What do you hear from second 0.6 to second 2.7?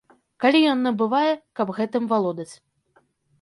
ён набывае, каб гэтым валодаць.